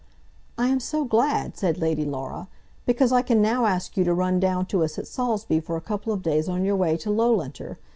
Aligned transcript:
"I 0.57 0.69
am 0.69 0.79
so 0.79 1.05
glad," 1.05 1.55
said 1.55 1.77
Lady 1.77 2.05
Laura, 2.05 2.47
"because 2.87 3.11
I 3.11 3.21
can 3.21 3.39
now 3.39 3.67
ask 3.67 3.95
you 3.95 4.03
to 4.05 4.15
run 4.15 4.39
down 4.39 4.65
to 4.73 4.83
us 4.83 4.97
at 4.97 5.05
Saulsby 5.05 5.59
for 5.59 5.77
a 5.77 5.79
couple 5.81 6.11
of 6.11 6.23
days 6.23 6.49
on 6.49 6.65
your 6.65 6.75
way 6.75 6.97
to 6.97 7.11
Loughlinter. 7.11 7.77